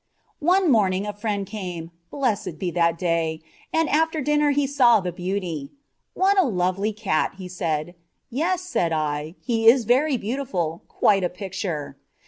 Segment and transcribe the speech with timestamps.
[0.39, 3.39] One morning a friend came blessed be that day
[3.71, 5.69] and after dinner he saw "the beauty."
[6.15, 7.93] "What a lovely cat!" said
[8.29, 8.37] he.
[8.37, 11.97] "Yes," said I, "he is very beautiful, quite a picture."